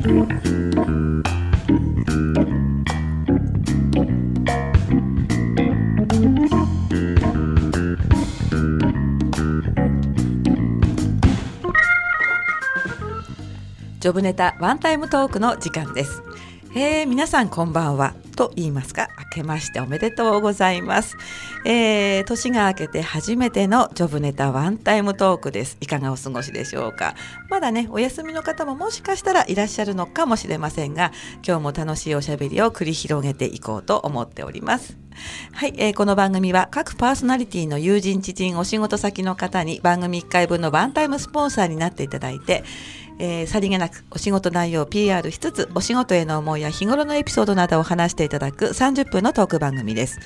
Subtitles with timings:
[0.00, 16.22] ジョブネタワンタイムトークの時間です。
[16.74, 18.14] えー、皆さんこんばんは。
[18.40, 21.18] と言いますか明けましておめでとうございます、
[21.66, 25.76] えー、年が明けて初めてのジョブネタワンタイムトークです。
[25.82, 27.14] いかがお過ごしでしょうか？
[27.50, 31.12] まだねお休みの方ももしかしたらいらっしゃるのかもしれませんが
[31.46, 34.96] 今日も楽しいおしゃべりを繰り広げていこうと思っております。
[35.52, 42.64] はい、えー、この番組は各パーソナリティの友人知人お仕事先の方に番組1回分のワンタイムスポンサーになっていただいて
[43.22, 50.18] えー、さりげなくお仕事内容を PR しつつお仕事への思いや日頃のエピソードなどを話していただく30分のトーク番組です。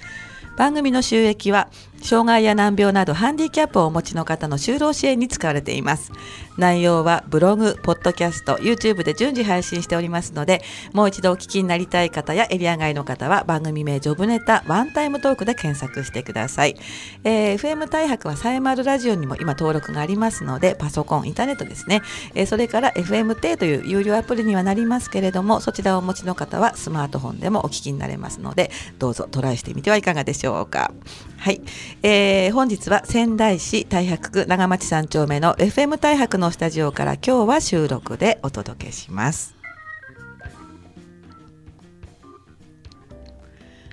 [0.56, 1.68] 番組の収益は
[2.02, 6.12] 障害や難病などハンディキャップをお持ちの方の就労支援に使われています。
[6.56, 10.62] 内容はブログ、ポッドキャスト、YouTube で順次配信しておりますので
[10.92, 16.76] もう一度お聞きになりたい方やエリア外の方は番組名ジョブネタワンタイムトークで検索してください、
[17.24, 22.02] えー、FM 大白はサイマルラジオにも今登録がありますのでパソコン、インターネットですね、
[22.34, 30.43] えー、それから FM テという有料アプリにはなりますけれどもそちらをお持ちの方はスマートフォンでもお聞きになれますのでどうぞトライしてみてはいかがでしょうか。
[30.44, 30.92] しょうか。
[31.38, 31.60] はい、
[32.02, 39.54] えー、本日は仙台市太白区長町三丁目の FM 太白のスタジオから今日は収録でお届けします。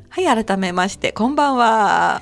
[0.10, 2.22] はい改めましてこんばんは。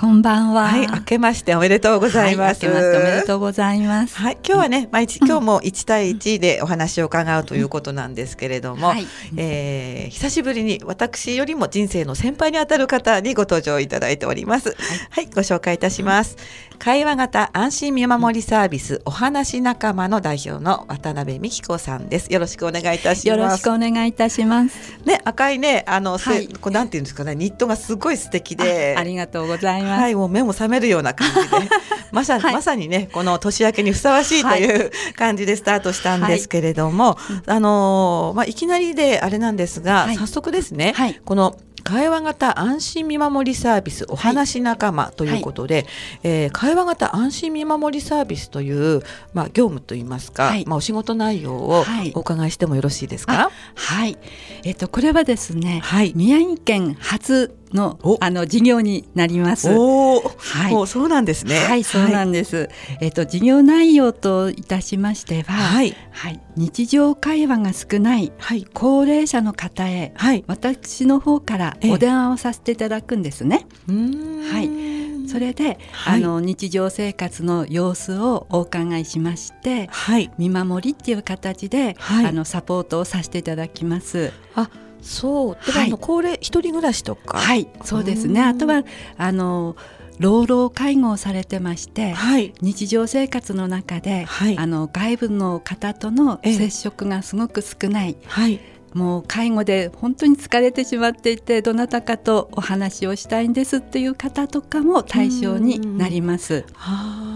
[0.00, 0.68] こんばんは。
[0.68, 2.64] はい、明けましておめでとうございます。
[2.64, 4.16] はい、明けましておめでとうございます。
[4.16, 14.68] はい、今日はね、毎日今日も一対一でお話を伺うということなんですけれども、はい、えー、久しぶりに私よりも人生の先輩にあたる方にご登場いただいております。
[14.68, 14.76] はい、
[15.10, 16.36] はい、ご紹介いたします。
[16.78, 22.32] 会話型安心見守りサービスお話仲間の代表の渡辺美希子さんです。
[22.32, 23.28] よろしくお願いいたします。
[23.28, 24.96] よろしくお願いいたします。
[25.04, 29.00] ね、赤いね、あの、はい、こなんていうんですかね、ニットがすごい素敵であ。
[29.00, 29.87] ありがとうございます。
[29.96, 31.70] はい、もう目も覚めるような感じで。
[32.10, 40.94] まさはい、まさにねこの年明けにふさわしいという感じでスタートしたんですけれども、はい、あのまあ、いきなりであれなんですが、早速ですね、
[41.26, 45.86] この会話型安心見守りサービスお話仲間ということで、はい、
[46.24, 51.84] えー、会話型安心見守りサービスという、まあ、業務といいますか、はい、まあ、お仕事内容を
[52.14, 53.50] お伺いしてもよろしいですか？
[53.74, 54.18] はい、
[54.64, 55.82] えっ、とこれはですね、
[56.14, 59.68] 宮城県初のあの事業になります。
[59.70, 61.58] おはい、そうなんですね。
[61.58, 62.56] はい、そうなんです。
[62.56, 62.68] はい、
[63.00, 73.66] えっ、と事業内容といたしましては、はい、はい、日常会話が少ない、はい、高齢者の方へ、はい、私の方からお電話をさせていただくんですね。
[73.86, 74.98] はい。
[75.28, 84.32] それで、はい、あの日常生活の様子をお伺いしまして、はい、見守りっていう形で、はい、あのサポートをさせていただきます。
[84.54, 84.70] あ
[85.02, 85.66] そう。
[85.66, 87.38] では、はい、高齢一人暮らしとか。
[87.38, 88.42] はいそうですね。
[88.42, 88.84] あとは
[89.16, 89.76] あの
[90.18, 98.60] 老老介護をされてまして、はい、日常生活の中で、はい、あの外部の方との接触がすごく少ない、はい。
[98.94, 106.64] もう介護で本当に疲れてしまっていてどなたかとお話をしたいんですっていう方とかも対象になります。
[106.72, 107.27] はあ、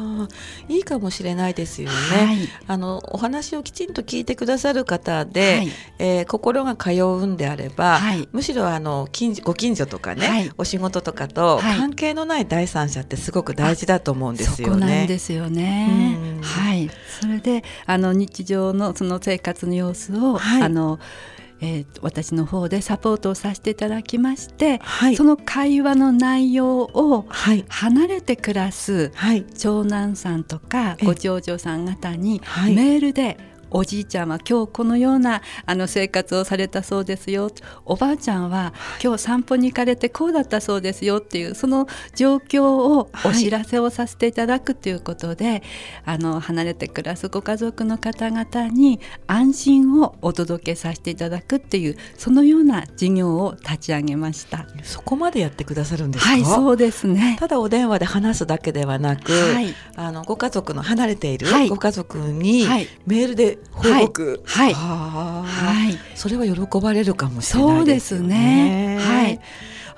[0.68, 1.94] いいかもしれないですよね。
[1.94, 5.68] はい、あのお話をきちんと聞いてくださる方で、はい、
[5.98, 14.86] えー、心が通うんであれば、はい、むしろあの近ご近所とかね、はい、お仕事とかと関係のない第三者ってすごく大事だと思うんですよね。
[14.98, 16.38] なんですよね。
[16.42, 16.90] はい。
[17.20, 20.98] それであの日常のその生活の様子を、あの
[21.62, 27.26] えー、私の方でサポートをさせていただきまして、はい、その会話の内容を
[27.68, 29.12] 離れて暮らす
[29.56, 32.40] 長男さんとかご長女さん方に
[32.74, 33.38] メールで
[33.74, 37.50] おじいちゃんは今日このようなあの生活をされたそうですよ。
[37.84, 38.72] おばあちゃんは
[39.02, 45.62] 今日散歩に行かれてこうだったそうですよっていうその状況をお知らせをさせていただくということで、はい、
[46.04, 54.66] あの離れて暮らすご家族の方々に安心をお届けさせていただくっていうそのような事業を立ち上げました。
[54.82, 57.36] そこまでやってくださるんですはいそうですね。
[57.38, 62.66] ただお電話で話すだけではなく、はい、あのご家族の離れているご家族に
[63.06, 64.10] メールではい、
[64.44, 68.20] はい、はい、それは喜ばれるかもしれないですね。
[68.20, 68.98] そうですね。
[69.00, 69.40] はい。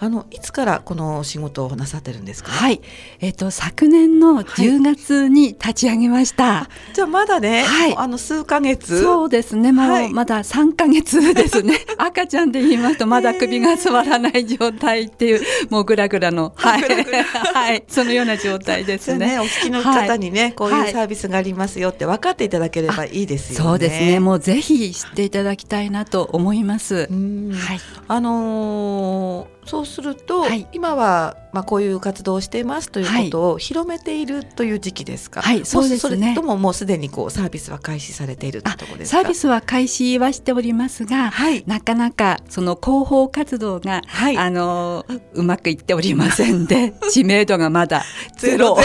[0.04, 2.50] あのいつからこの仕事をなさってるんですか？
[2.50, 2.82] はい、
[3.20, 6.44] えっ、ー、と昨年の10月に立ち上げました。
[6.44, 9.02] はい、じゃあまだね、はい、あの数ヶ月？
[9.02, 9.72] そうですね。
[9.72, 11.80] まあ、はい、まだ3ヶ月ですね。
[11.96, 15.40] 赤ちゃんで言いますとまだ首が座らない状態っていう、
[15.70, 16.82] もうぐらぐらの、はい、
[17.54, 19.26] はい、そのような状態ですね。
[19.26, 23.64] ねお聞きの方にね、こういうサービスがありますよって分かっていただければいいですよね。
[23.64, 24.20] そうですね。
[24.20, 27.08] もうぜひ知っていただきたいなと思います。
[27.08, 27.80] はい。
[28.08, 35.40] あのーそうすると、はい、今はまあこういう活動をしていますということを広めているという時期ですか？
[35.42, 36.16] はい、そうですね。
[36.16, 48.02] それとももうすでにこうサービスは開始されているところですサービスは開始はしておりますが、はい、なかなかその広報活動が、はい、あのうまくいっておりませんで、知名度がまだ
[48.36, 48.76] ゼロ。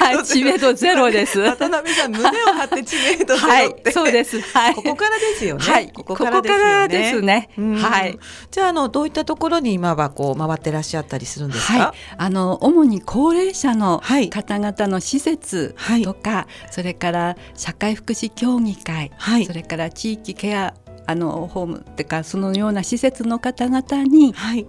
[0.00, 1.40] はい、知名度ゼロです。
[1.40, 4.40] 渡辺さん胸を張って知名度ゼロはい、そうです。
[4.40, 5.64] はい、ここからですよね。
[5.64, 7.50] はい、ここからですね。
[7.56, 8.18] はい。
[8.50, 11.72] じゃあのどういったところに今はこう回ってらっしゃったりするんですか？
[11.78, 15.74] はい、あの主に高齢者の方々の施設
[16.04, 20.74] とか、はい、それから社会福祉協議会、はい、それから地域ケア
[21.06, 24.66] あのホームってかそのような施設の方々に、はい、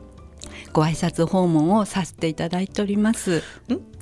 [0.72, 3.44] ご挨拶訪問をさせていただいております。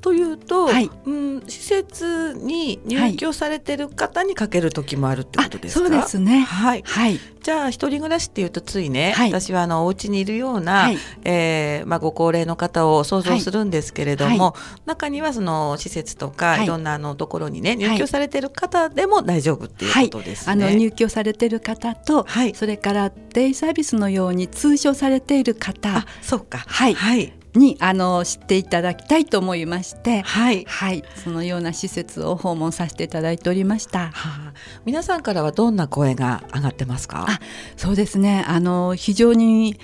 [0.02, 6.42] というと、はい、うん、施設に入居されてる方にかける時もあるってことですか、はい、そうですね。
[6.42, 6.84] はい。
[6.86, 7.20] はい。
[7.42, 14.54] じゃあ一人暮らしっていうとついね、はい、私はあのお家にいるような、はい、えー、まあご高齢の方を想像するんですけれども、
[14.86, 20.52] 中にはその施設とか、い、ろんなあのところにね入居されてる方でも大丈夫っていうことですね。
[20.52, 26.66] あの入居されてる方と、それからデイサービスのように通所されている方、そうか。
[26.68, 27.34] はい。
[27.58, 27.68] はい。
[27.68, 34.10] にあの知っていただきたいと思いまして、はい、はい、そのような施設を訪問させていただいておりました。
[34.10, 34.54] はあ、
[34.86, 37.26] 皆さんからはどんな声が上がってますか？
[37.28, 37.40] あ、
[37.76, 38.46] そうですね。
[38.48, 39.80] あの非常に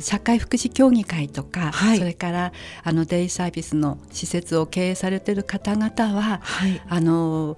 [0.00, 2.52] 社会福祉協議会とか、はい、それから
[2.82, 7.56] あのデイサービスの施設を経営されている方々は、はい、あの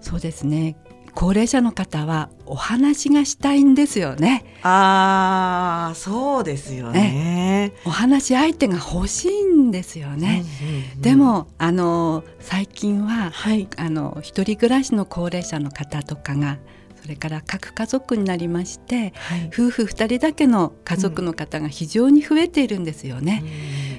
[0.00, 0.76] そうですね
[1.16, 4.44] 高齢者の方はお話がしたいんですよね。
[4.62, 10.44] ああ、そうですよね、お話し相手が欲しいんですよね。
[10.60, 16.58] うんうんうん、でもあの最近は、はい、あの一人暮らしの高齢者の方とかが
[17.06, 23.44] それから核家族になりまして、はい、夫婦2人だけの家族の方が非常に増えているんですよね。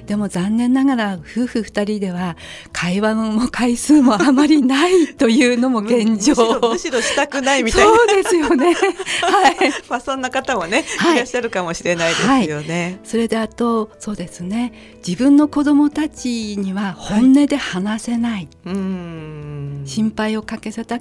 [0.00, 0.06] うん。
[0.06, 2.36] でも残念ながら夫婦2人では
[2.70, 6.60] 会話の回数もあまりないというのも現状。
[6.60, 7.96] むしろしたくないみたいな。
[7.96, 8.74] そうですよね。
[9.24, 9.56] はい。
[9.88, 14.74] まあそんな方もね、はい、いらっしゃるかもしれないですよね、はい、それであとそうですね。
[15.06, 19.82] 自分の子供たちには本音で話せない、はい、うん。
[19.86, 21.00] 心配をかけせた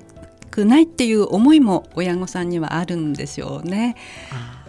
[0.58, 3.96] くないっていう思いも親御さんにはあるんですよね。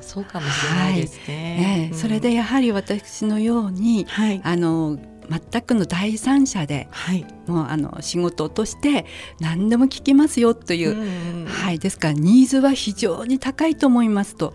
[0.02, 1.88] そうかもしれないですね。
[1.90, 4.98] はい、それでやはり私のように、はい、あの
[5.30, 9.06] 全くの第三者で、はい、もうあの仕事として
[9.40, 14.52] 何でも聞きますよという、うんはい、ですからニーズは非常に高いと思いますと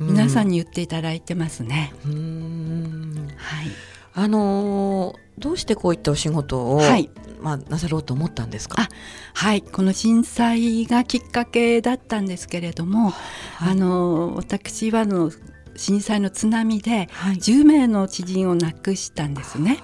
[0.00, 1.92] 皆さんに言っていただいてますね。
[2.04, 3.68] はい、
[4.14, 7.08] あのー、どうしてこういったお仕事を、はい、
[7.42, 8.88] まあ、なさろうと思ったんですか？
[9.34, 9.62] はい。
[9.62, 15.30] この震災がきっかけだったんですけれども、はい、あの私はの
[15.74, 17.08] 震災の津波で
[17.38, 19.70] 10名の知人を亡くしたんですね。
[19.70, 19.80] はい、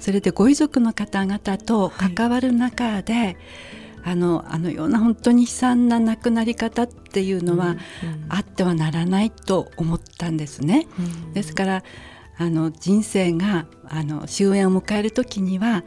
[0.00, 3.36] それでご遺族の方々と関わる中で、はい、
[4.04, 7.76] あのあのような本当に悲惨な亡くなり方っていうのは、
[8.28, 10.86] あってはならないと思ったんですね。
[10.98, 11.82] うん、ですから
[12.40, 15.82] あの人生があの終焉を迎える時には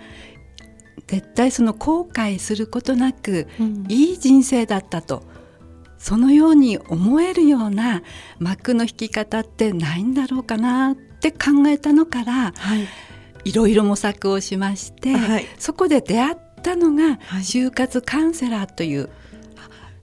[1.08, 5.24] 絶対その後悔することなく、うん、いい人生だったと
[5.98, 8.02] そのように思えるような
[8.40, 12.88] 幕の引き方ってないんだろうかなって考えたのから、はい、
[13.46, 19.10] いろいろ模索をしまして、はい、そこで出会ったのが就活カウンセラーという、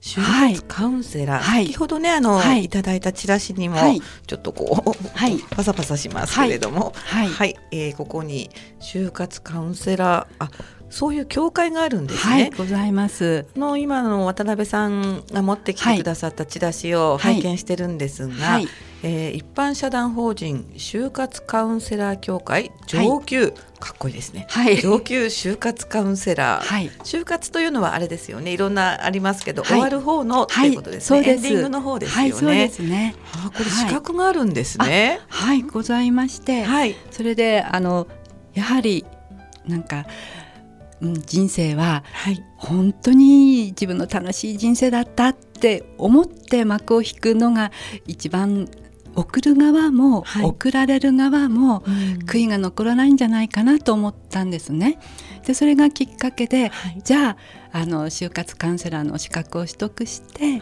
[0.01, 7.27] 就活カウンセラー、はい、先ほどねあの、はい、いただいたチラシにも、はい、ちょっとこう、はい、パサパサしますけれども、はい。
[7.27, 8.49] はい、えー、ここに
[8.79, 10.51] 就活カウンセラーあ
[10.89, 12.33] そういう教会があるんですね。
[12.33, 13.45] はい、ございます。
[13.55, 18.67] の今の渡辺さんが持ってきてくださったチラシを拝見してるんですが、はい、
[19.03, 28.51] えー、一般社団法人就活カウンセラー協会上級、はい、かっこいいですね、はい、上級就活カウンセラー、はい、就活というのはあれですよね。
[28.51, 33.15] いろんなありますけど、終わる方のっていうことですね、エンディングの方ですよね、そうですね。
[33.33, 35.21] あこれ資格があるんですね。
[35.29, 38.07] はい、ございまして、はい、それであの
[38.53, 39.05] やはり
[39.67, 40.05] なんか
[41.01, 42.03] うん、人生は
[42.57, 47.71] 本当に自分の楽しい人生だったって思って幕を引くのが
[48.05, 48.67] 一番
[49.15, 51.81] 送る側も、はい、送られる側も、
[52.25, 54.99] 悔いが残らないんじゃないかなと思ったんですね。
[55.45, 57.37] でそれがきっかけで、はい、じゃあ
[57.71, 60.61] あの就活カウンセラーの資格を取得して、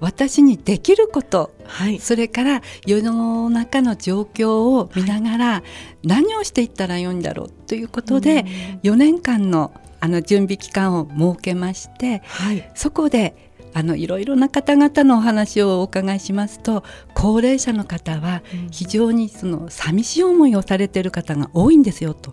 [0.00, 5.62] 私にできること、はい、それから世の中の状況を見ながら
[6.04, 8.44] 何をしていったらよいんだろうということで、
[8.82, 22.32] 4年間のあの準備期間を設けまして、はい、そこであのいろいろな方々のお話をお伺いしますと高齢者の方は非常にその寂しい思いをされている方が多いんですよと。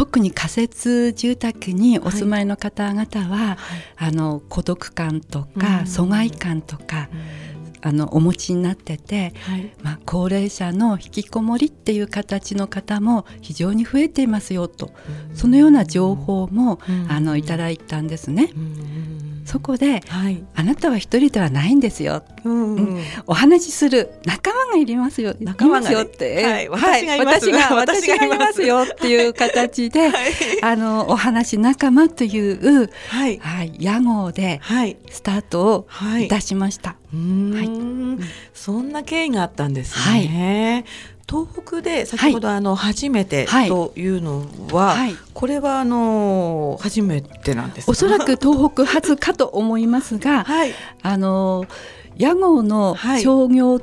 [0.00, 3.56] 特に仮設住宅にお住まいの方々は、はい、
[3.98, 7.10] あの孤独感とか疎外感とか、
[7.82, 14.90] あのお持ちになってて、はい、まあ、高齢者の引きこもりっていう形の方も非常に増えていますよと、
[15.34, 16.78] そのような情報も、
[17.10, 18.54] あのいただいたんですね。
[19.44, 25.34] そこで、はい、あなたは一人ではないんですよ、うんうん、お話しする仲間がいりますよ。
[25.40, 30.12] 仲間が、ね、よって、はい、私が私が 私がいますよっていう形で、はい、
[30.62, 33.38] あのお話仲間という、はい。
[33.38, 34.60] はい、屋号で
[35.10, 36.28] スタートをい。
[36.28, 36.90] たしました。
[36.90, 36.96] は
[37.62, 37.68] い、
[38.54, 40.84] そんな経緯があったんですね。
[41.30, 44.06] 東北で先ほどあの初めてとい。
[44.10, 50.72] うのは、はい、これはあの初めてなんですおそらく東北初かと思いますが、 はい、
[51.02, 51.66] あの
[52.20, 53.80] 屋号の商業、は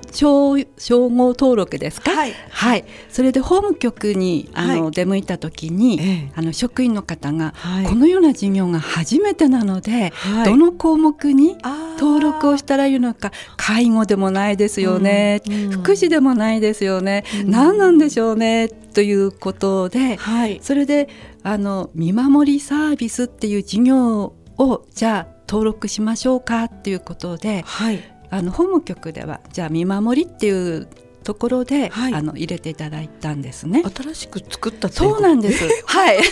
[0.59, 7.55] い、商号登録ですか、はい、はい、それで法務局にあの、はい、出向いた時に、ええ、あの職員の方が、
[7.89, 10.13] このような事業が初めてなので、
[10.45, 11.57] どの項目に
[11.99, 18.69] 登録をしたらいいのか介護でもないですよね、うん、福祉でもないですよね、うん、何なんでしょうね？
[18.69, 20.19] ということで、
[20.61, 21.09] それで
[21.43, 26.65] あの見守りサービスっていう事業をじゃあ登録しましょうか？
[26.65, 30.87] っていうことで、はい、あの法務局ではじゃあ見守りっていう
[31.27, 33.83] ところで、はい、あの入れていただいたんですね。
[33.83, 35.67] 新しく作ったそうなんです。
[35.85, 36.15] はい。
[36.15, 36.23] はい。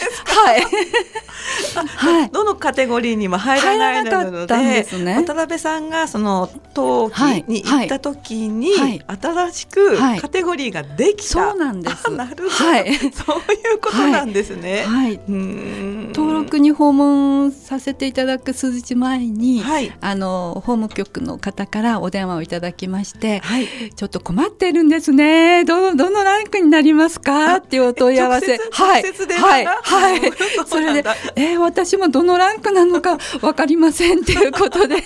[1.98, 2.30] はい。
[2.30, 7.14] どのカテゴリーにも入らないので、ですね、渡辺さんがその陶器
[7.50, 11.50] に行った時に、はい、新しくカテゴリーができた。
[11.50, 12.10] そうなんです。
[12.12, 12.70] なるほど。
[12.70, 12.96] はい。
[12.96, 14.86] そういうことなんですね。
[14.86, 15.20] はい。
[15.28, 25.66] 登録に訪問させていただく数日前に、はい、あの法務局の方からお電話をいただきまして、はい、ちょっと困ってるんですね。
[25.66, 27.56] どのどのランクになりますか？
[27.58, 28.58] っていうお問い合わせ。
[28.72, 29.04] はい。
[29.04, 30.22] はい はい。
[30.66, 31.04] それで、
[31.36, 35.04] えー、私もどのランクなのかわかりませんっていうことで。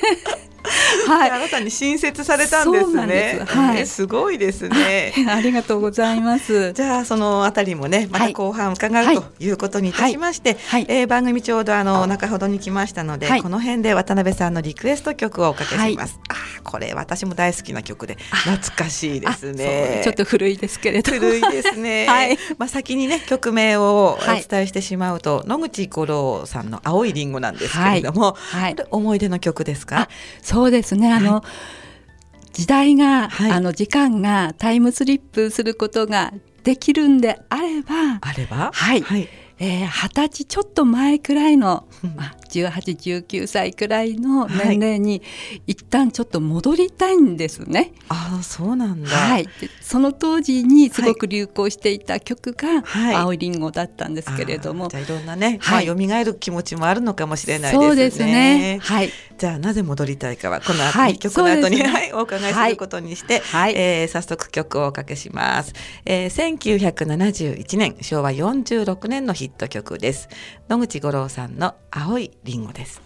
[1.08, 3.42] はい、あなたに新設されたんですね。
[3.48, 5.14] すはい、すごいですね。
[5.28, 6.74] ありがとうございます。
[6.74, 16.20] じゃあそのあたりもね、また後半伺う、はい、ということにいたしまして、はい、えー、番組ちょうどあの中ほどに来ましたので、はい、この辺で渡辺さんのリクエスト曲をおかけします。
[16.30, 20.02] あこれ私も大好きな曲で懐かしいですね。
[20.04, 21.12] ちょっと古いですけれど。
[21.12, 22.06] 古いですね。
[22.10, 22.38] はい。
[22.58, 30.10] まあ先にね曲名をお伝えしてしまうと、野口五郎さんの青いリンゴなんですけれども、はい、思い出の曲ですか？
[30.42, 31.12] そうですね。
[31.12, 45.22] あの、はい、時代が、はい、あの時間がタイムスリップすることができるんであれば、あれば、はい、はい、えー、20歳ちょっと前くらいの、まあ、1819歳くらいの年齢に
[45.68, 47.94] 一旦ちょっと戻りたいんですね。
[48.10, 49.48] はい、あそうなんだ、はい、
[49.82, 52.84] その当時にすごく流行していた曲が
[53.18, 55.88] 「青いりんご」だったんですけれども、じゃあいろんなね、はい。
[55.88, 57.88] まあ、蘇る気持ちもあるのかもしれないですね。
[57.88, 58.80] そうですね。
[58.82, 63.74] はい、じゃあなぜ戻りたいかはこの後、はい、曲の後に、ね、はい、お伺いすることにして、はい。
[63.76, 65.74] えー、早速曲をおかけします。
[66.06, 70.30] えー、1971年昭和46年のヒット曲です。
[70.70, 73.02] 野口五郎さんの「青いりんご」です。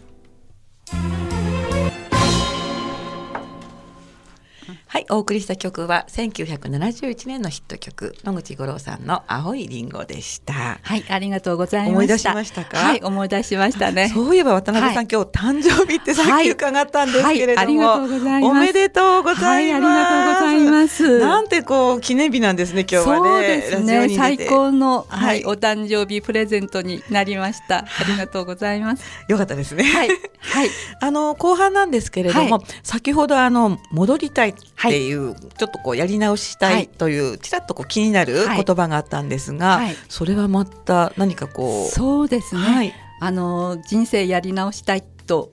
[4.87, 10.53] はい、お送りした曲は1971年のヒット曲野口五郎さんの青いリンゴでした。
[10.81, 11.93] はい、ありがとうございました。
[11.93, 12.77] 思い出しましたか？
[12.77, 14.09] はい、思い出しましたね。
[14.09, 18.51] そういえば渡辺さん、はい、今日誕生日ってさっき伺ったんですけれども、はい、ありがとうございます。
[18.51, 19.85] おめでとうございます。
[19.85, 21.19] ありがとうございます。
[21.19, 23.29] なんてこう記念日なんですね今日はね。
[23.29, 24.09] そうですね。
[24.15, 27.79] 最高のはい、お誕生日プレゼントになりました。
[27.79, 29.03] ありがとうございます。
[29.27, 29.83] よかったですね。
[29.83, 30.09] はい。
[30.09, 30.69] はい。
[31.01, 45.51] あの後半なんですけれども、先ほどあの戻りたいっていう、ちょっとこうやり直したいという、ちらっとこう気になる言葉があったんですが、それはまた何かこうそうですね、あの人生やり直したいと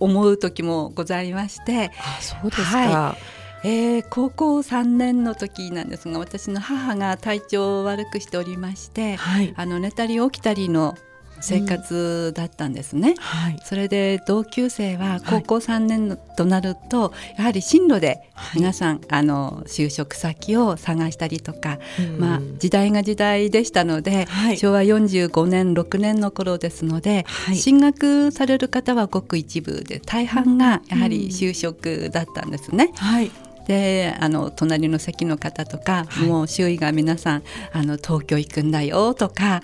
[0.00, 1.92] 思う時もございまして。
[1.98, 3.16] あそうですか、
[3.64, 10.96] えー、高校3年の時なんですが私の母が体調を悪くしておりまして、はい、あの寝たり起きたりの
[11.44, 13.16] 生活だったんですね、うん。
[13.16, 21.78] はい、それで同級生は高校3年となると、やはり進路で皆さん、はい、あの就職先を探したりとか、
[22.18, 32.90] まあ、時代が時代でしたので、昭和45年6年の頃ですので、進学される方はごく一部で大半がやはり就職だったんですね。
[32.96, 33.30] はい
[33.66, 37.42] であの隣の席の方とか、はい、もう周囲が皆さん
[37.72, 39.62] あの東京行くんだよとか、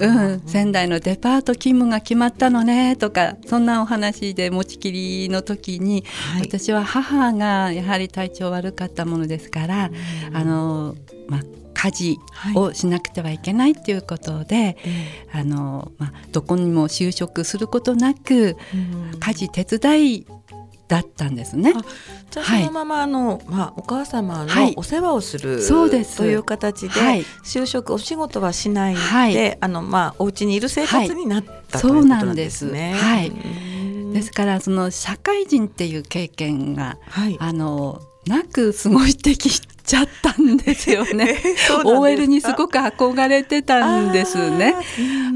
[0.00, 9.90] うん、仙台のデパート勤務が決まったのねとかそんなお話で持ちきりの時に、はい、私は母がやはり体調悪かったものですから、
[10.32, 10.94] あの
[11.28, 11.40] まあ
[11.76, 12.18] 家事
[12.54, 14.76] をしなくてはいけないっていうことで、
[15.30, 18.56] はい、あのまあ、どこにも就職することなく、
[19.20, 20.26] 家事手伝い
[20.88, 21.72] だったんですね。
[22.30, 26.18] じゃあそのままあの、はい、まあお母様のお世話をする、そうです。
[26.18, 32.94] という形で、はい、就職お仕事はしないで、はい、あのまあお家にいる生活になった、ということなんですね。
[32.94, 33.32] はい。
[34.12, 34.30] です。
[34.30, 36.98] からその社会人っていう経験が、
[37.38, 41.38] あのなく過ごしてきちゃったんですよね。
[41.84, 44.74] OL にすごく憧れてたんですね。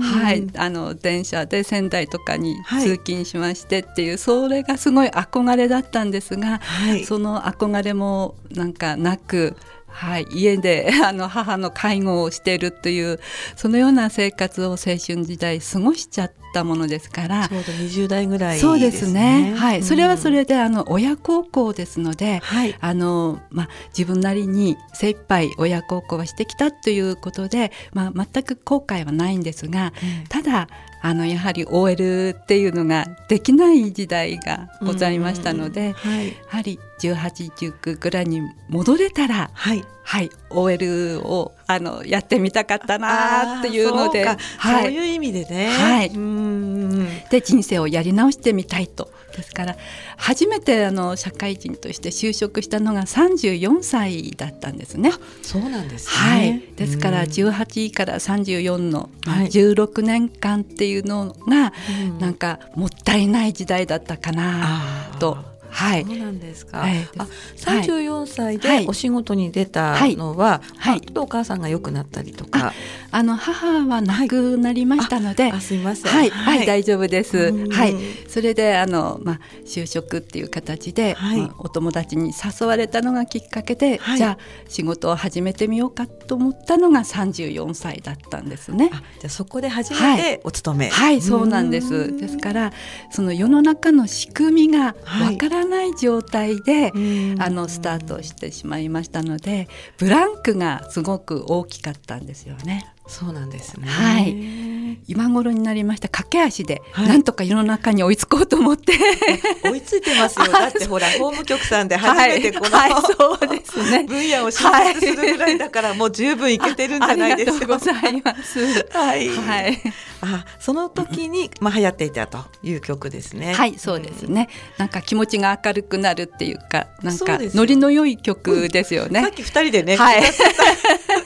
[0.01, 9.57] はい、あの電車で仙台とかに通勤しましてっていう、はい、それがすごい憧れだったんですが、はい、その憧れもなんかなく。
[9.91, 13.21] はい、家で あの母の介護をしているという
[13.57, 30.69] そのような生活を青春時代過ごしちゃったものですからちょうど20代ぐらい、ね、そうですね、はい、うん、それはそれであの親孝行ですので、はい、あのまあ、自分なりに精一杯親孝行はしてきたということで、まあ、全く後悔はないんですが、うん、ただ
[31.03, 44.27] あのやはり OL っていうのができない時代がございましたので、はい、やはり1819ぐらいに戻れたら、はい、はい、OL をあのやってみたかったなっていうので
[44.59, 47.09] はい、そういう意味でね、はい、うん。
[47.31, 49.77] で人生をやり直してみたいとですから
[50.17, 55.13] 初めてあの社会人として就職したのが34歳だったんですね。
[55.43, 61.73] そうなんです、ね、はい、ですから18から34の、はい、16年間っていうのが、
[62.19, 66.79] なんかもったいない時代だったかなとはい、そうなんですか？
[66.79, 72.73] はい、あ、三十四歳でお仕事に出たのは、はい、お母さんが良くなったりとか、
[73.11, 76.13] あの母は亡くなりましたので、すみません。
[76.13, 77.53] はい、はい、大丈夫です。
[77.71, 77.95] はい、
[78.29, 88.91] それであのまあ就職っていう形で、まあ、お友達に誘われたのがきっかけで、じゃあ仕事を始めてみようかと思ったのが三十四歳だったんですね。
[89.21, 90.89] じゃそこで初めてお勤め。
[90.89, 92.17] はい、そうなんです。
[92.17, 92.73] ですから
[93.11, 96.93] その世の中の仕組みがわかららない状態で、
[97.39, 99.69] あのスタートしてしまいましたので
[99.99, 102.93] ブランクがすごく大きかったんですよね。
[103.11, 103.89] そうなんですね。
[103.89, 104.71] はい。
[105.07, 108.93] 今頃になりました駆け足で、はい、なんとか世の中に追いつこうと思って
[109.65, 110.47] 追いついてますよ。
[110.53, 114.05] だってほら法務局さんで初めてこの、はいはい、そうですね。
[114.09, 117.67] 分野を進出するぐらいだから、もう十分いけてるんじゃないですか。
[117.67, 118.87] ございます。
[118.93, 119.29] はい。
[119.29, 119.81] はい。
[120.21, 123.55] あ、その時にまあ流行っていたという曲ですね。
[123.55, 124.49] はい、そうですね。
[124.79, 129.23] なんか気持ちが明るくなるっていうか、なんかノリの良い曲ですよね。
[129.23, 129.97] さっき二人でね。
[129.97, 130.23] はい。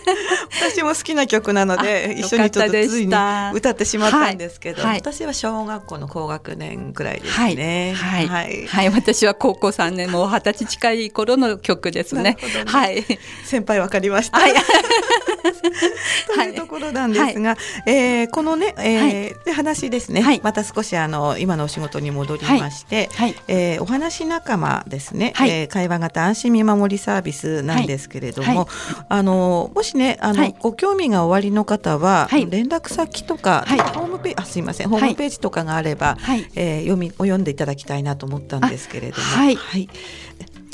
[0.61, 3.15] 私も好きな曲なので一緒にちょっとついに
[3.55, 7.95] 歌ってしまったんですけど、はい、私は小学校の高学年くらいですね。
[7.97, 12.25] はい、はい、はい、私は高校三年も二十歳近い頃の曲ですね。
[12.25, 12.37] ね。
[12.67, 13.05] はい、
[13.45, 14.39] 先輩わかりました。
[14.39, 14.55] はい、
[16.35, 17.57] というところなんですが、は
[17.87, 28.69] い、えー、このね、えー、話ですね、はい、また少しあの今のお仕事に戻りまして、はい、えー、お話仲間ですね、はい、えー、会話型安心見守りサービスなんですけれども、
[29.09, 34.89] あのもしねあの、ご興味がおありの方は、連絡先とか、ホームページあすいません。
[34.89, 39.89] ホームページとかがあれば、はい、えー、読み読んでいただきたいなと思ったんですけれども、はい、はい、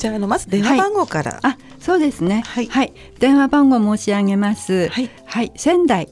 [0.01, 4.89] じゃあのまず電話番号から、あそうですね、はい、はい、電話番号申し上げます。
[4.89, 6.09] はい、はい、仙台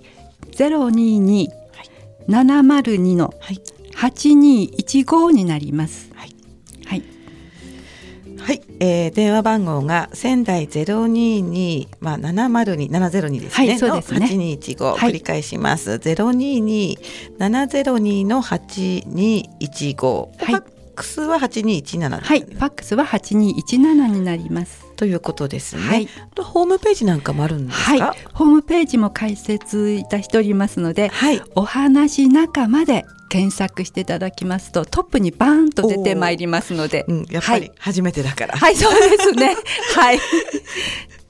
[0.51, 1.49] ゼロ二二
[2.27, 3.33] 七0 2の
[3.95, 6.11] 八二一五になります。
[6.13, 6.35] はい。
[8.37, 14.19] はい、えー、電話番号が仙台ゼロ二二まあ七0 2 702ですね、はい、そうですね。
[14.21, 14.91] 八二一五。
[14.97, 15.97] 繰り返します。
[15.97, 16.99] ゼロ二二
[17.39, 20.31] 七ゼロ二の八二一五。
[20.37, 20.63] ファ
[20.99, 24.85] ックスは八二一七はいファックスは八二一七になります。
[24.97, 39.55] ということですね、はい、ホームページなんかもあるんですか、はい、ホームページも開設いたしておりますので、はい、お話仲間で検索していただきますとトップにバーンと出てまいりますので、うん、やっぱり初めてだから、はい、はい、そうですね。
[39.95, 40.19] はい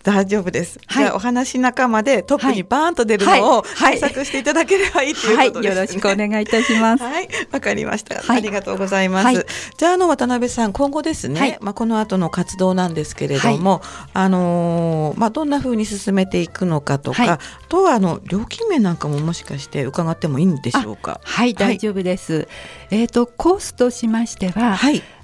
[0.03, 0.79] 大丈夫です。
[0.87, 5.69] はい、じゃあお話仲間でトップにバーンと出るのを検索していただければいいということです、ね。
[5.69, 7.03] はい、よろしくお願いいたします。
[7.03, 9.45] はい、わかりました、ありがとうございます。
[9.77, 13.81] じゃああの渡辺さん今後ですね、まあこの後の活動なんですけれども、
[14.13, 21.19] あのー、まあどんな風に進めていくのかとか、とはあの料金面なんかももしかして伺ってもいいんでしょうか？
[21.23, 22.47] はい、大丈夫です。
[22.89, 24.77] えっ、ー、とコースとしましては、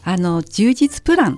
[0.03, 1.37] あの充実プラン、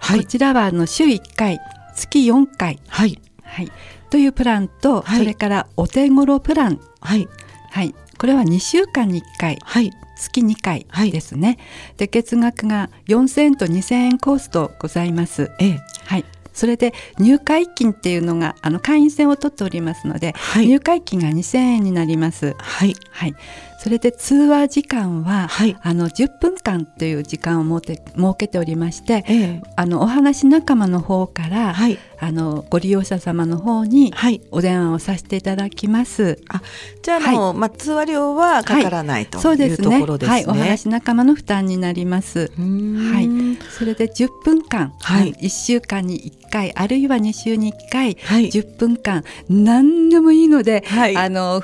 [0.00, 1.60] こちらはあの週1回
[1.98, 3.72] 月4回、はい、はい、
[4.08, 7.28] というプランと、はい、それからお手頃プラン、はい、
[7.70, 11.58] はい、これは2週間に1回、はい、月2回ですね、はい、
[11.96, 15.50] で月額が4000円と2000円コースとございます。
[15.58, 16.24] ええ、はい。
[16.52, 22.56] それで入会金っていうのがあの会員制を取っておりますので、はい、入会金が2000円になります。
[22.58, 23.34] はい、はい、
[23.78, 34.12] それで通話時間は、はい、あの10分間という時間を設け設けておりまして、ええ、あのお話仲間の方から、はい、あのご利用者様の方に
[34.50, 36.40] お電話をさせていただきます。
[36.48, 36.60] あ
[37.02, 40.36] じゃあの、はい、まあ、通話料はかからない、というところですね。
[40.38, 42.50] はい、お話仲間の負担になります。
[42.56, 43.28] はい、
[43.70, 51.62] それで10分間、はい、1週間に1回あるいは2週に1回、はい、10分間何でもいいので、はい、あの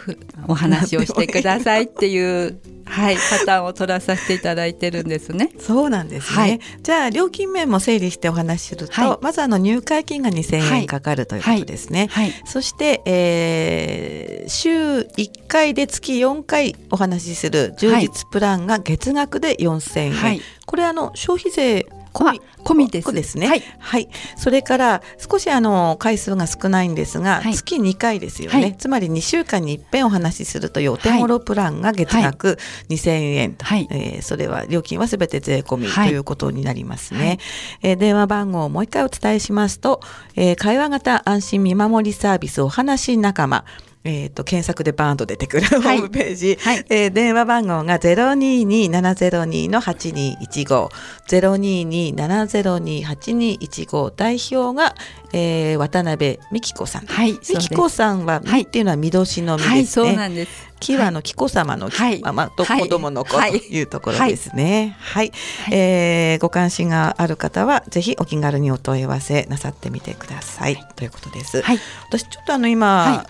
[0.49, 5.51] お話をしてくださいっていうはい、パターンを取らさせていただいてるんですね。
[5.59, 6.37] そうなんですね。
[6.37, 12.09] はい、じゃあ料金面も整理してお話しすると、はい、まずあの入会金が2000円かかるということですね。
[12.11, 20.41] はい、そして、えー、週1回で月4回お話しする充実プランが月額で4000円。
[20.67, 23.13] これあの消費税込み込みです。
[23.13, 37.39] ですね、はい、はい、それから少しあの回数が少ないんですが、はい、月2回ですよね、はい、つまり2週間に一遍お話しするというお手頃プランが月額2000円、はい、えー、それは料金はすべて税込みということになりますね、はい、
[37.83, 40.01] えー、電話番号をもう一回お伝えしますと、
[40.37, 43.65] えー、会話型安心見守りサービスお話仲間
[44.05, 46.59] えっ、ー、と、検索でバーンと出てくるホームページ。
[46.61, 50.91] はい、えー、電話番号が022-702-8215。
[51.27, 54.13] 022-702-8215。
[54.15, 54.95] 代表が、
[55.33, 57.07] えー、渡辺美希子さん。
[57.07, 57.33] はい。
[57.33, 60.05] 美希子さんは、はい、っていうのは見通しの実ですね。
[60.05, 60.75] はい、そうなんです。
[60.81, 64.99] 木はの紀子様の木、はい、ママと子供の子というところですね。
[65.01, 65.33] はい。
[65.65, 70.77] はい、えー、ご関心がある方は、ぜひお気軽にお問い合わせなさってみてください。
[70.95, 71.63] ということです。
[71.63, 71.79] はい。
[72.11, 73.25] 私ちょっとあの今、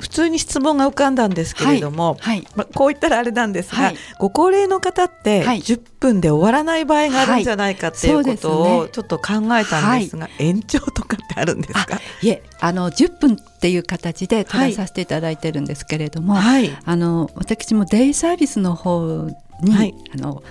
[0.00, 12.00] 普通に質問が浮かんだんですけれども、はいはい、まあ、こう言ったらあれなんですが、はい、ご高齢の方って10分で終わらない場合があるんじゃないかっていうことをちょっと考えたんですが、延長とかってあるんですか？
[12.22, 19.28] いえあの10分っていう形で取らさせていただいてるんですけれども、あの私もデイサービスの方
[19.62, 20.42] に、あの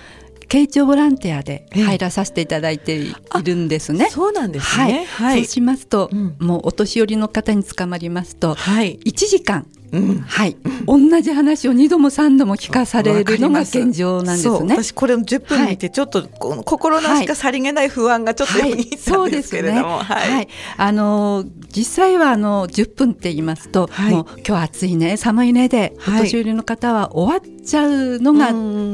[0.50, 4.10] 慶長ボランティアで入らさせていただいているんですね。
[4.10, 5.06] そうなんですね。
[5.06, 5.38] はい。
[5.38, 14.74] そうしますと、うん、もうお年寄りの方に捕まりますと、はい、1時間うん、はい、同じ話を2度も3度も聞かされるのが現状なんですね。
[14.76, 20.34] 私これ10分見てちょっと、心なしかさりげない不安がちょっとよぎったんですけれども、はい、ね。
[20.34, 28.48] はい、あの実際はあの10分って言いますと、はい、もう今日暑いね寒いねでお年寄りの方は終わっちゃうのが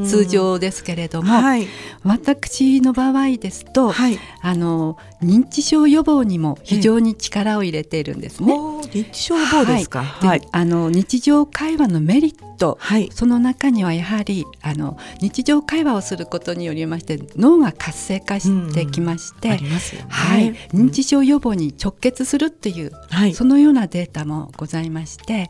[0.07, 1.67] 通常ですけれども、はい、
[2.05, 8.53] 私の場合ですと、はい、あの認知症予防にも非常に力を入れているんですね。
[8.55, 10.03] 認知症予防ですか？
[10.03, 19.55] はい、あの日常会話のメリット、はい、その中にはやはりあの日常会話をすることによりまして脳が活性化してきまして、うん。
[19.55, 25.49] うんね、はい、認知症予防に直結するっていう、はい、そのようなデータもございまして、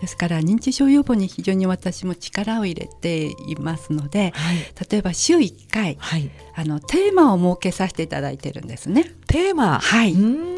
[0.00, 4.56] ですから認知症予防に非常に私も力を入れていますので、はい、
[4.90, 9.04] 例えば週1回、はい、あのテーマを設けさせていただいてるんですね。
[9.26, 9.78] テーマ。
[9.78, 10.57] はい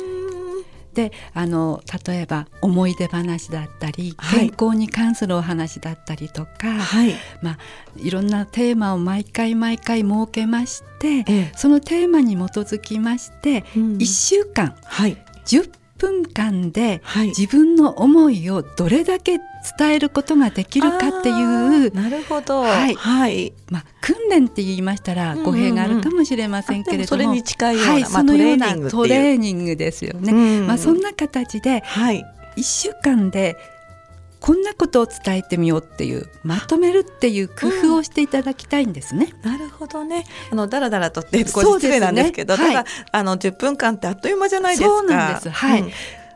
[0.95, 7.15] であの例えば思い出話だったり、健康に関するお話だったりとか、はい。
[7.43, 7.59] まあ、
[7.97, 17.03] いろんなテーマを毎回毎回設けまして、ええ、そのテーマに基づきまして、うん、1週間、はい、10分間で
[17.39, 19.39] 自分の思いをどれだけ
[19.79, 22.95] 伝えることができるかっていうなるほど、はい。
[22.95, 23.53] はい。
[23.69, 30.33] まあ、訓練って言いましたら語弊があるかもしれませんけれども、それに近いような、はい、そのようなトレーニングですよね。
[30.33, 32.25] うん、まあ、そんな形で、はい、
[32.57, 33.57] 1週間で
[34.41, 39.35] こんなことを伝えてみようっていうまとめるっていう工夫をしていただきたいんですね。
[39.45, 40.25] うん、なるほどね。
[40.51, 44.97] あのだらだらとってこ失礼なんですけど、ねはい、ただあの10分間ってあっという間じゃないですか。
[44.97, 45.51] そうなんです。
[45.51, 45.83] はい。
[45.83, 45.91] うん。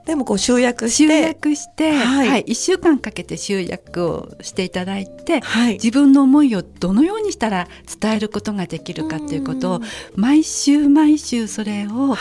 [0.05, 1.09] でもこう集約して。
[1.09, 2.29] 集約して、はい。
[2.29, 7.69] はい、1週間かけて集約をしていただいて、はい、自分の思いをどのようにしたら
[8.01, 9.81] 伝えることができるかということを
[10.15, 12.15] 毎週毎週それを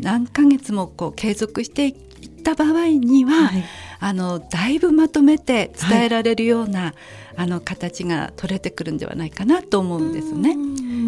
[0.00, 1.94] 何ヶ月もこう継続していっ
[2.38, 3.64] った場合には、はい、
[4.00, 6.94] あのだいぶまとめて伝えられるような、はい、
[7.36, 10.56] あの形が取れてくるんではないかなと思うんですね。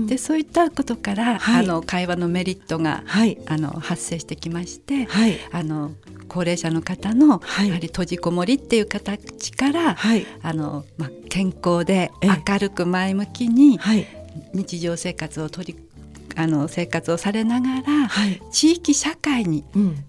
[0.06, 5.92] でそういったことから、はい、あの会話のメリットが、はい、あの発生してきまして、はい、あの
[6.28, 9.96] 高齢者の方の、やはり閉じこもりっていう形から、
[10.42, 13.80] あのまあ、健康で明るく前向きに、
[14.54, 15.89] 日常生活を取り
[16.36, 19.64] あの生活をされながら、はい、地域社会に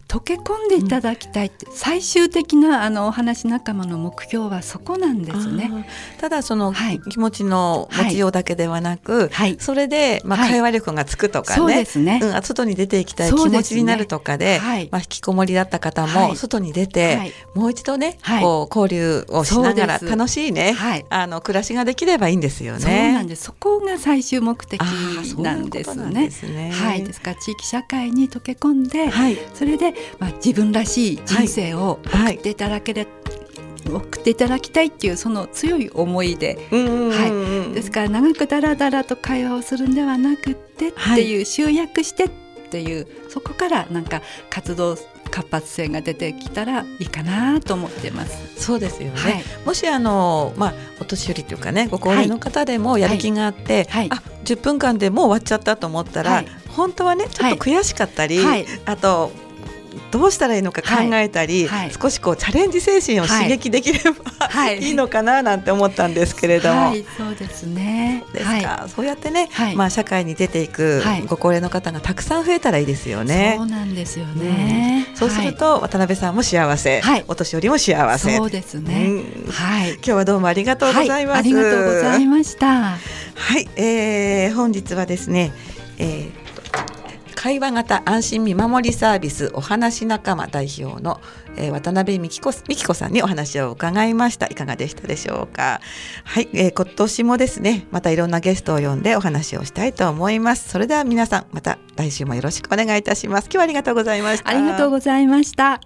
[0.08, 5.88] 溶け込んでいただきたいって、うん、最終的なあのお話仲間の目標はそこなんですね。
[6.20, 12.20] ただその、はい、気持ちの持ちようだけではなく、はい、それで、まあ、会話力がつくとかね,、そうですね。
[12.22, 20.76] うん、外に出ていきたい気持ちになるとかで、ね、まあ、引きこもりだった方も外に出て、もう一度ね、こう交流をしながら楽しいね、
[21.10, 22.80] あの暮らしができればいいんですよね。
[22.80, 23.44] そうなんです。
[23.46, 24.82] そこが最終目的
[25.38, 26.11] なんですね。
[26.12, 26.30] ね。
[26.72, 29.10] はい、ですから地域社会に溶け込んで、
[29.54, 33.08] それでまあ、自分らしい人生を送っていただけれ、
[33.90, 42.30] 送っていただきたいっていうその強い思いで、はい、ですから長くだらだらと会話をするんではなくてっていう、集約してっ
[42.70, 44.98] ていうそこからなんか活動
[45.32, 48.62] 活発性が出てきたらいいかなと思ってます。
[48.62, 49.16] そうですよね。
[49.16, 54.10] はい、もしあのまあお年寄りというかねご高齢の方でもやる気があって、はい。
[54.10, 58.40] はい、あ10分間でもう終わっちゃったと思ったら、本当はねちょっと悔しかったり、
[58.86, 59.32] あと
[60.12, 61.80] どうしたらいいのか考えたり、はい。
[61.82, 68.24] はい、少しこうチャレンジ精神を刺激できれば、はい、 いいのかななんて思ったんですけれども、そうですね。
[68.34, 73.56] ですか、そうやってね、まあ、社会に出ていくご高齢の方がたくさん増えたらいいですよね。
[73.58, 78.38] そうなんですよね、うん、そうすると、渡辺さんも幸せ、お年寄りも幸せ。
[78.38, 79.06] そうですね、
[79.46, 82.68] うん、はい、今日はどうもありがとうございます、ありがとうございました。
[82.68, 82.98] は
[83.58, 85.54] い、えー、本日はですね、
[85.98, 86.41] えー
[87.42, 91.20] 会話型安心見守りサービスお話仲間代表の、
[91.58, 94.46] えー、渡辺美希子美希子さんにお話を伺いました。
[94.46, 95.82] いかがでしたでしょうか？
[96.24, 100.70] はい、えー、今年もですねまたいろんなゲストを呼んでお話をしたいと思います。
[100.70, 103.46] それでは皆さんまた来週もよろしくお願いいたします。
[103.46, 104.50] 今日はありがとうございました。
[104.52, 105.82] ありがとうございました。